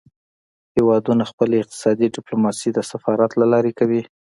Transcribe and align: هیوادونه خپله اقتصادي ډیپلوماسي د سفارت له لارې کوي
هیوادونه 0.75 1.23
خپله 1.31 1.53
اقتصادي 1.57 2.07
ډیپلوماسي 2.15 2.69
د 2.73 2.79
سفارت 2.91 3.31
له 3.37 3.45
لارې 3.53 3.71
کوي 3.79 4.01